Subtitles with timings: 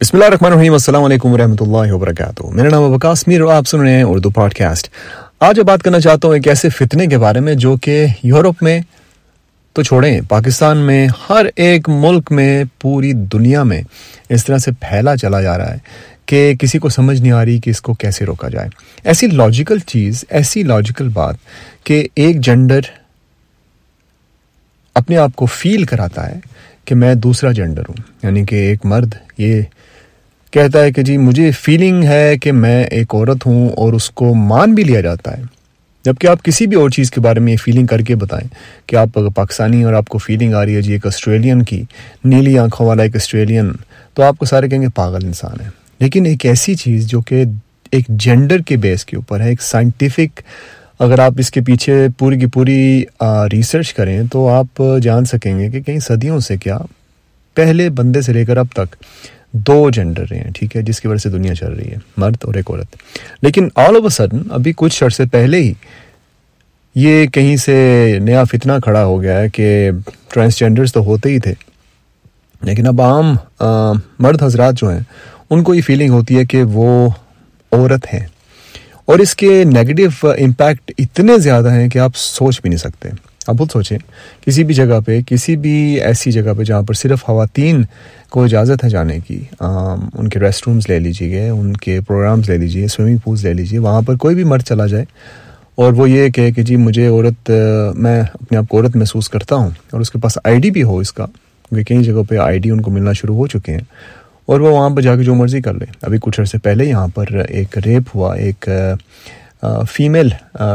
[0.00, 3.66] بسم اللہ الرحمن الرحیم السلام علیکم ورحمۃ اللہ وبرکاتہ میرا نام وکاس میر اور آپ
[3.66, 4.88] سن رہے ہیں اردو پوڈ کاسٹ
[5.40, 8.78] آج بات کرنا چاہتا ہوں ایک ایسے فتنے کے بارے میں جو کہ یورپ میں
[9.76, 13.80] تو چھوڑیں، پاکستان میں، ہر ایک ملک میں، پوری دنیا میں
[14.28, 15.78] اس طرح سے پھیلا چلا جا رہا ہے
[16.26, 18.68] کہ کسی کو سمجھ نہیں آ رہی کہ اس کو کیسے روکا جائے۔
[19.04, 21.36] ایسی لاجیکل چیز، ایسی لاجیکل بات
[21.84, 22.94] کہ ایک جینڈر
[24.96, 26.38] اپنے آپ کو فیل کراتا ہے
[26.86, 28.02] کہ میں دوسرا جینڈر ہوں.
[28.22, 29.62] یعنی کہ ایک مرد یہ
[30.50, 34.34] کہتا ہے کہ جی مجھے فیلنگ ہے کہ میں ایک عورت ہوں اور اس کو
[34.34, 35.42] مان بھی لیا جاتا ہے.
[36.04, 38.48] جبکہ آپ کسی بھی اور چیز کے بارے میں یہ فیلنگ کر کے بتائیں
[38.86, 41.82] کہ آپ اگر پاکستانی اور آپ کو فیلنگ آ رہی ہے جی ایک آسٹریلین کی،
[42.24, 43.72] نیلی آنکھوں والا ایک آسٹریلین
[44.14, 45.68] تو آپ کو سارے کہیں گے پاگل انسان ہے.
[46.00, 47.44] لیکن ایک ایسی چیز جو کہ
[47.90, 50.40] ایک جینڈر کے بیس کے اوپر ہے، ایک سائنٹیفک
[50.98, 53.04] اگر آپ اس کے پیچھے پوری کی پوری
[53.52, 56.78] ریسرچ کریں تو آپ جان سکیں گے کہ کئی صدیوں سے کیا
[57.56, 58.96] پہلے بندے سے لے کر اب تک
[59.66, 62.36] دو جینڈر رہے ہیں، ٹھیک ہے، جس کی وجہ سے دنیا چل رہی ہے، مرد
[62.44, 62.96] اور ایک عورت۔
[63.42, 65.72] لیکن آل آف اے سڈن ابھی کچھ عرصے پہلے ہی
[66.96, 69.90] یہ کہیں سے نیا فتنہ کھڑا ہو گیا ہے کہ
[70.34, 71.54] ٹرانسجینڈرز تو ہوتے ہی تھے،
[72.62, 73.34] لیکن اب عام
[74.18, 75.00] مرد حضرات جو ہیں،
[75.50, 77.08] ان کو یہ فیلنگ ہوتی ہے کہ وہ
[77.72, 78.26] عورت ہیں۔
[79.06, 83.08] اور اس کے نیگیٹو امپیکٹ uh, اتنے زیادہ ہیں کہ آپ سوچ بھی نہیں سکتے۔
[83.46, 83.98] آپ خود سوچیں،
[84.46, 87.84] کسی بھی جگہ پہ، کسی بھی ایسی جگہ پہ جہاں پر صرف خواتین
[88.30, 92.58] کو اجازت ہے جانے کی ان کے ریسٹ رومز لے لیجیے ان کے پروگرامز لے
[92.58, 95.04] لیجیے سوئمنگ پولس لے لیجیے وہاں پر کوئی بھی مرد چلا جائے۔
[95.74, 99.28] اور وہ یہ کہے کہ جی مجھے عورت uh، میں اپنے آپ کو عورت محسوس
[99.28, 101.26] کرتا ہوں اور اس کے پاس آئی ڈی بھی ہو اس کا۔
[101.68, 103.80] کیونکہ کئی جگہوں پہ آئی ڈی ان کو ملنا شروع ہو چکے ہیں۔
[104.46, 107.06] اور وہ وہاں پہ جا کے جو مرضی کر لے۔ ابھی کچھ عرصے پہلے یہاں
[107.14, 108.68] پر ایک ریپ ہوا، ایک
[109.90, 110.28] فیمیل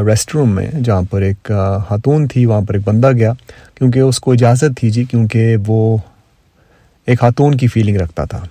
[0.08, 1.52] ریسٹ روم میں، جہاں پر ایک
[1.88, 3.33] خاتون تھی، وہاں پر ایک بندہ گیا۔
[3.75, 5.97] کیونکہ اس کو اجازت تھی جی کیونکہ وہ
[7.08, 8.44] ایک خاتون کی فیلنگ رکھتا تھا۔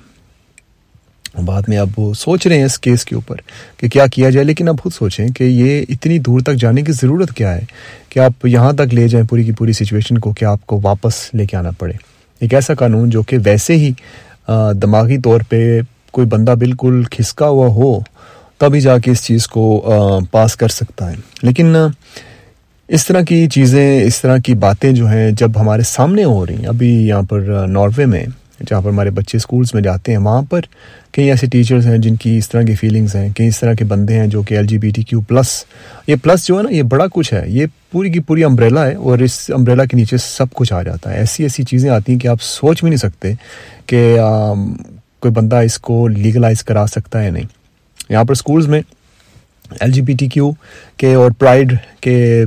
[1.46, 3.36] بعد میں اب وہ سوچ رہے ہیں اس کیس کے اوپر
[3.76, 6.92] کہ کیا کیا جائے، لیکن اب خود سوچیں کہ یہ اتنی دور تک جانے کی
[6.92, 7.64] ضرورت کیا ہے
[8.08, 11.14] کہ آپ یہاں تک لے جائیں پوری کی پوری سچویشن کو کہ آپ کو واپس
[11.34, 11.92] لے کے آنا پڑے۔
[12.41, 13.92] ایک ایسا قانون جو کہ ویسے ہی
[14.83, 15.81] دماغی طور پہ
[16.11, 18.00] کوئی بندہ بالکل کھسکا ہوا ہو،
[18.59, 19.65] تبھی جا کے اس چیز کو
[20.31, 21.77] پاس کر سکتا ہے۔ لیکن
[22.88, 26.56] اس طرح کی چیزیں، اس طرح کی باتیں جو ہیں جب ہمارے سامنے ہو رہی
[26.56, 28.25] ہیں، ابھی یہاں پر ناروے میں
[28.66, 30.60] جہاں پر ہمارے بچے اسکولس میں جاتے ہیں، وہاں پر
[31.12, 33.84] کئی ایسے ٹیچرز ہیں جن کی اس طرح کی فیلنگز ہیں، کئی اس طرح کے
[33.84, 35.53] بندے ہیں جو کہ L G B T Q plus
[36.06, 38.94] یہ پلس جو ہے نا، یہ بڑا کچھ ہے، یہ پوری کی پوری امبریلا ہے
[38.94, 42.19] اور اس امبریلا کے نیچے سب کچھ آ جاتا ہے۔ ایسی ایسی چیزیں آتی ہیں
[42.20, 43.32] کہ آپ سوچ بھی نہیں سکتے
[43.87, 44.16] کہ
[45.20, 47.47] کوئی بندہ اس کو لیگلائز کرا سکتا ہے نہیں۔
[48.10, 48.81] یہاں پر اسکولز میں
[49.81, 50.50] L G B T Q
[50.99, 52.44] کے اور پرائڈ کے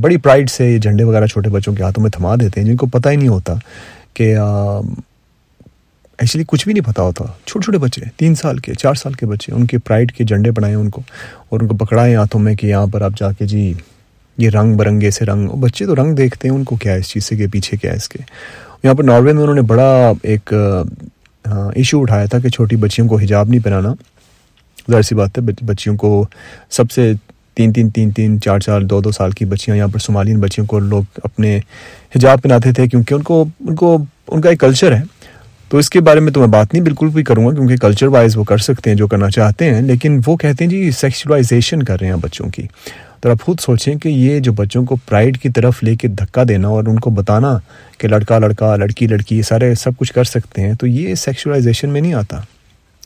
[0.00, 2.86] بڑی پرائڈ سے جھنڈے وغیرہ چھوٹے بچوں کے ہاتھوں میں تھما دیتے ہیں، جن کو
[2.86, 3.54] پتہ ہی نہیں ہوتا
[4.14, 4.34] کہ
[6.20, 9.26] ایکچولی کچھ بھی نہیں پتا ہوتا۔ چھوٹے چھوٹے بچے، تین سال کے، چار سال کے
[9.26, 11.02] بچے، ان کے پرائڈ کے جھنڈے بنائے ان کو
[11.48, 13.72] اور ان کو پکڑائے ہاتھوں میں کہ یہاں پر آپ جا کے جی
[14.38, 17.08] یہ رنگ برنگے سے رنگ بچے تو رنگ دیکھتے ہیں، ان کو کیا ہے، اس
[17.08, 18.18] چیز سے کہ پیچھے کیا ہے اس کے۔
[18.82, 20.52] یہاں پر ناروے میں انہوں نے بڑا ایک
[21.44, 23.94] ایشو اٹھایا تھا کہ چھوٹی بچیوں کو حجاب نہیں پہنانا۔
[24.90, 26.24] ظاہر سی بات ہے بچیوں کو
[26.70, 27.12] سب سے
[27.54, 30.66] تین تین تین تین، چار چار دو دو سال کی بچیاں، یہاں پر صومالین بچیوں
[30.66, 31.58] کو لوگ اپنے
[32.16, 33.96] حجاب پہناتے تھے کیونکہ ان کو ان کو،
[34.28, 35.02] ان کا ایک کلچر ہے۔
[35.70, 38.06] تو اس کے بارے میں تو میں بات نہیں بالکل بھی کروں گا کیونکہ کلچر
[38.06, 41.82] وائز وہ کر سکتے ہیں جو کرنا چاہتے ہیں، لیکن وہ کہتے ہیں جی سیکچولائزیشن
[41.82, 42.62] کر رہے ہیں بچوں کی۔
[43.20, 46.42] تو آپ خود سوچیں کہ یہ جو بچوں کو پرائڈ کی طرف لے کے دھکا
[46.48, 47.58] دینا اور ان کو بتانا
[47.98, 52.00] کہ لڑکا لڑکا، لڑکی لڑکی سارے سب کچھ کر سکتے ہیں، تو یہ سیکچولائزیشن میں
[52.00, 52.40] نہیں آتا۔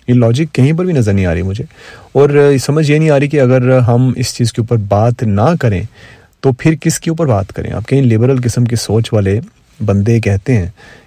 [0.08, 1.64] یہ لاجک کہیں پر بھی نظر نہیں آ رہی مجھے۔
[2.12, 5.54] اور سمجھ یہ نہیں آ رہی کہ اگر ہم اس چیز کے اوپر بات نہ
[5.60, 5.82] کریں
[6.40, 9.40] تو پھر کس کے اوپر بات کریں؟ آپ کہیں لبرل قسم کی سوچ والے
[9.84, 10.66] بندے کہتے ہیں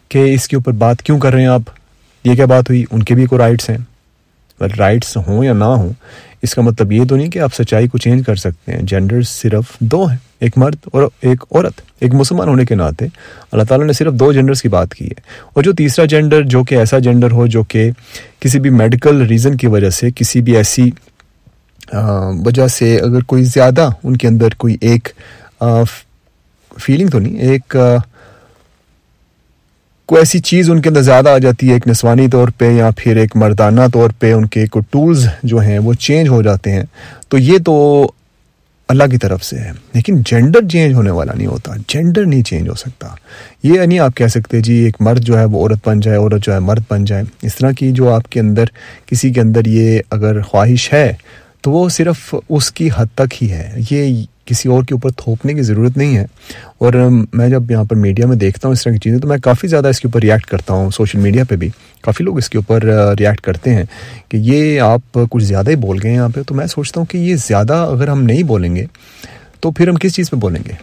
[0.09, 1.61] کہ اس کے اوپر بات کیوں کر رہے ہیں آپ؟
[2.23, 3.77] یہ کیا بات ہوئی؟ ان کے بھی کوئی رائٹس ہیں؟
[4.77, 5.93] رائٹس ہوں یا نہ ہوں،
[6.41, 9.21] اس کا مطلب یہ تو نہیں کہ آپ سچائی کو چینج کر سکتے ہیں۔ جینڈر
[9.21, 13.05] صرف دو ہیں، ایک مرد اور ایک عورت، ایک مسلمان ہونے کے ناطے۔
[13.51, 15.21] اللہ تعالیٰ نے صرف دو جینڈرز کی بات کی ہے۔
[15.53, 17.91] اور جو تیسرا جینڈر جو کہ ایسا جینڈر ہو، جو کہ
[18.39, 20.89] کسی بھی میڈیکل ریزن کی وجہ سے، کسی بھی ایسی
[22.45, 25.09] وجہ سے اگر کوئی زیادہ ان کے اندر کوئی ایک
[26.79, 27.77] فیلنگ تو نہیں، ایک
[30.07, 32.89] کوئی ایسی چیز ان کے اندر زیادہ آ جاتی ہے، ایک نسوانی طور پہ یا
[32.97, 36.71] پھر ایک مردانہ طور پہ ان کے کوئی ٹولز جو ہیں وہ چینج ہو جاتے
[36.71, 36.83] ہیں۔
[37.29, 38.11] تو یہ تو
[38.89, 42.69] اللہ کی طرف سے ہے۔ لیکن جینڈر چینج ہونے والا نہیں ہوتا، جینڈر نہیں چینج
[42.69, 43.07] ہو سکتا۔
[43.63, 46.43] یہ نہیں آپ کہہ سکتے جی ایک مرد جو ہے وہ عورت بن جائے، عورت
[46.43, 48.65] جو ہے مرد بن جائے۔ اس طرح کی جو آپ کے اندر،
[49.05, 51.13] کسی کے اندر یہ اگر خواہش ہے،
[51.61, 55.53] تو وہ صرف اس کی حد تک ہی ہے۔ یہ کسی اور کے اوپر تھوپنے
[55.53, 56.25] کی ضرورت نہیں ہے۔
[56.77, 56.93] اور
[57.33, 59.67] میں جب یہاں پر میڈیا میں دیکھتا ہوں اس طرح کی چیزیں، تو میں کافی
[59.67, 61.69] زیادہ اس کے اوپر ریئیکٹ کرتا ہوں سوشل میڈیا پہ بھی۔
[62.01, 62.83] کافی لوگ اس کے اوپر
[63.19, 63.83] ریئیکٹ کرتے ہیں
[64.29, 67.05] کہ یہ آپ کچھ زیادہ ہی بول گئے ہیں یہاں پہ۔ تو میں سوچتا ہوں
[67.05, 68.85] کہ یہ زیادہ اگر ہم نہیں بولیں گے،
[69.59, 70.73] تو پھر ہم کس چیز پہ بولیں گے؟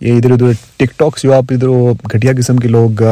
[0.00, 0.46] یہ ادھر ادھر
[0.76, 1.68] ٹک ٹاکس جو آپ ادھر
[2.12, 3.02] گھٹیا قسم کے لوگ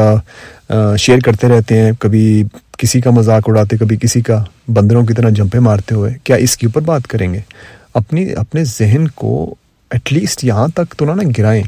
[0.99, 2.43] شیئر کرتے رہتے ہیں، کبھی
[2.77, 6.57] کسی کا مذاق اڑاتے، کبھی کسی کا بندروں کی طرح جمپے مارتے ہوئے۔ کیا اس
[6.57, 7.39] کے اوپر بات کریں گے؟
[7.93, 9.55] اپنی، اپنے ذہن کو
[9.91, 11.63] ایٹ لیسٹ یہاں تک تو نہ گرائیں۔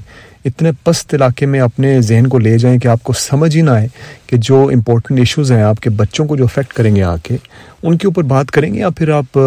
[0.46, 3.70] اتنے پست علاقے میں اپنے ذہن کو لے جائیں کہ آپ کو سمجھ ہی نہ
[3.70, 3.88] آئے
[4.28, 7.38] کہ جو امپورٹنٹ ایشوز ہیں آپ کے بچوں کو جو افیکٹ کریں گے آ کے
[7.84, 9.38] ان کے اوپر بات کریں گے یا پھر آپ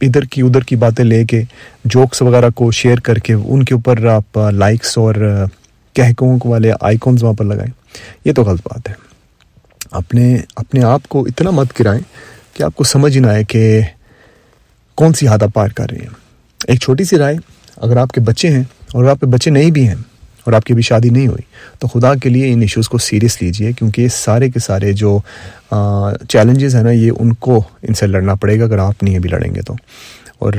[0.00, 1.42] ادھر کی ادھر کی باتیں لے کے
[1.84, 5.14] جوکس وغیرہ کو شیئر کر کے ان کے اوپر آپ لائکس اور
[5.92, 7.72] کہکوں والے آئیکونز وہاں پر لگائیں۔
[8.24, 8.94] یہ تو غلط بات ہے۔
[9.90, 12.02] اپنے اپنے آپ کو اتنا مت گرائیں
[12.54, 13.80] کہ آپ کو سمجھ ہی نہ آئے کہ
[14.94, 16.14] کون سی حادہ پار کر رہی ہیں۔
[16.68, 17.36] ایک چھوٹی سی رائے
[17.82, 19.94] اگر آپ کے بچے ہیں اور آپ کے بچے نہیں بھی ہیں
[20.44, 21.42] اور آپ کی بھی شادی نہیں ہوئی،
[21.78, 25.18] تو خدا کے لیے ان ایشوز کو سیریس لیجیے، کیونکہ یہ سارے کے سارے جو
[26.28, 29.30] چیلنجز ہیں نا، یہ ان کو ان سے لڑنا پڑے گا اگر آپ نہیں بھی
[29.30, 29.74] لڑیں گے تو۔
[30.38, 30.52] اور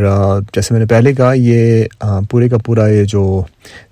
[0.54, 1.84] جیسے میں نے پہلے کہا، یہ
[2.30, 3.42] پورے کا پورا یہ جو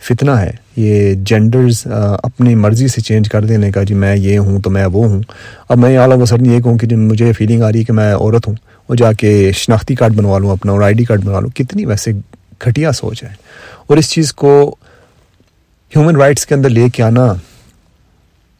[0.08, 4.60] فتنہ ہے، یہ جینڈرز اپنی مرضی سے چینج کر دینے کا جی میں یہ ہوں
[4.62, 5.22] تو میں وہ ہوں۔
[5.70, 8.14] اب میں اعلیٰ وسر یہ کہوں کہ جی مجھے فیلنگ آ رہی ہے کہ میں
[8.16, 8.56] عورت ہوں
[8.90, 11.86] وہ جا کے شناختی کارڈ بنوا لوں، اپنا اور آئی ڈی کارڈ بنوا لوں۔ کتنی
[11.86, 12.12] ویسے
[12.66, 13.30] گھٹیا سوچ ہے۔
[13.88, 14.76] اور اس چیز کو
[15.96, 17.34] ہیومن رائٹس کے اندر لے کے آنا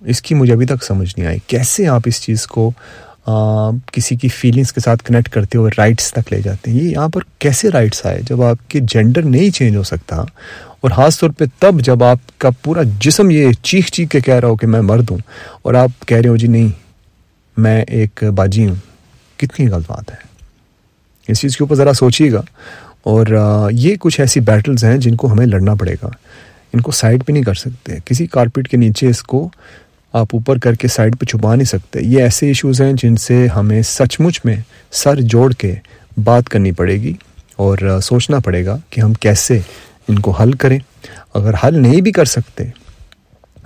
[0.06, 2.72] اس کی مجھے ابھی تک سمجھ نہیں آئی۔ کیسے آپ اس چیز کو
[3.26, 6.90] آ, کسی کی فیلنگس کے ساتھ کنیکٹ کرتے ہوئے رائٹس تک لے جاتے ہیں؟ یہ
[6.90, 11.20] یہاں پر کیسے رائٹس آئے؟ جب آپ کے جینڈر نہیں چینج ہو سکتا اور خاص
[11.20, 14.56] طور پہ تب جب آپ کا پورا جسم یہ چیخ چیخ کے کہہ رہا ہو
[14.56, 15.18] کہ میں مرد ہوں
[15.62, 16.68] اور آپ کہہ رہے ہو جی نہیں
[17.58, 18.76] میں ایک باجی ہوں۔
[19.38, 20.18] کتنی غلط بات ہے۔
[21.28, 22.42] اس چیز کے اوپر ذرا سوچیے گا۔
[23.04, 23.26] اور
[23.72, 26.10] یہ کچھ ایسی بیٹلز ہیں جن کو ہمیں لڑنا پڑے گا۔
[26.74, 29.50] ان کو سائڈ پہ نہیں کر سکتے۔ کسی کارپیٹ کے نیچے اس کو
[30.14, 33.48] آپ اوپر کر کے سائڈ پہ چھپا نہیں سکتے۔ یہ ایسے ایشوز ہیں جن سے
[33.48, 34.56] ہمیں سچ مچ میں
[34.92, 35.76] سر جوڑ کے
[36.24, 37.14] بات کرنی پڑے گی
[37.56, 39.60] اور سوچنا پڑے گا کہ ہم کیسے
[40.08, 40.80] ان کو حل کریں۔
[41.34, 42.64] اگر حل نہیں بھی کر سکتے،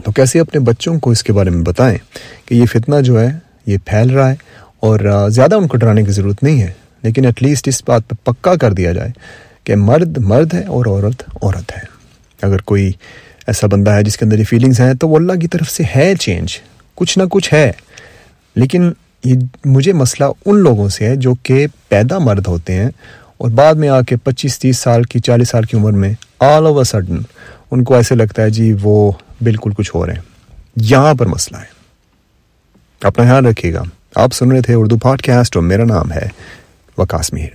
[0.03, 1.97] تو کیسے اپنے بچوں کو اس کے بارے میں بتائیں
[2.45, 3.29] کہ یہ فتنہ جو ہے،
[3.65, 4.35] یہ پھیل رہا ہے
[4.79, 8.31] اور زیادہ ان کو ڈرانے کی ضرورت نہیں ہے۔ لیکن ایٹ لیسٹ اس بات پہ
[8.31, 9.09] پکا کر دیا جائے
[9.63, 11.81] کہ مرد مرد ہے اور عورت عورت ہے۔
[12.41, 12.91] اگر کوئی
[13.47, 15.83] ایسا بندہ ہے جس کے اندر یہ فیلنگس ہیں تو وہ اللہ کی طرف سے
[15.95, 16.59] ہے چینج
[16.95, 17.71] کچھ نہ کچھ ہے۔
[18.55, 18.91] لیکن
[19.23, 19.33] یہ
[19.65, 22.89] مجھے مسئلہ ان لوگوں سے ہے جو کہ پیدا مرد ہوتے ہیں
[23.37, 26.65] اور بعد میں آ کے پچیس، تیس سال کی، چالیس سال کی عمر میں آل
[26.65, 27.17] اوور سڈن
[27.71, 29.11] ان کو ایسے لگتا ہے جی وہ
[29.43, 30.21] بالکل کچھ ہو رہے ہیں
[30.75, 31.81] یہاں پر مسئلہ ہے۔
[33.01, 33.83] اپنا خیال رکھیے گا۔
[34.15, 36.29] آپ سن رہے تھے اردو پاڈ کاسٹ اور میرا نام ہے
[37.01, 37.53] وقاص میر